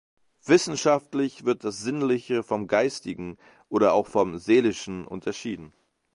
Wissenschaftlich 0.45 1.45
wird 1.45 1.63
das 1.63 1.79
Sinnliche 1.81 2.41
vom 2.41 2.65
Geistigen 2.65 3.37
oder 3.69 3.93
auch 3.93 4.07
vom 4.07 4.39
Seelischen 4.39 5.05
unterschieden. 5.05 5.73